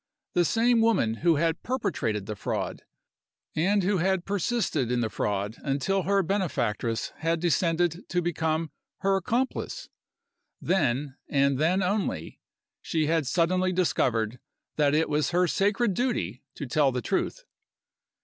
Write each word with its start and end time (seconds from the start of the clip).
The 0.33 0.45
same 0.45 0.81
woman 0.81 1.17
who 1.17 1.35
had 1.35 1.61
perpetrated 1.61 2.25
the 2.25 2.35
fraud, 2.35 2.81
and 3.55 3.83
who 3.83 3.97
had 3.97 4.25
persisted 4.25 4.91
in 4.91 5.01
the 5.01 5.11
fraud 5.11 5.57
until 5.61 6.01
her 6.01 6.23
benefactress 6.23 7.13
had 7.17 7.39
descended 7.39 8.09
to 8.09 8.19
become 8.19 8.71
her 9.01 9.15
accomplice. 9.17 9.89
Then, 10.59 11.17
and 11.29 11.59
then 11.59 11.83
only, 11.83 12.39
she 12.81 13.05
had 13.05 13.27
suddenly 13.27 13.71
discovered 13.71 14.39
that 14.75 14.95
it 14.95 15.07
was 15.07 15.29
her 15.29 15.45
sacred 15.45 15.93
duty 15.93 16.41
to 16.55 16.65
tell 16.65 16.91
the 16.91 17.03
truth! 17.03 17.43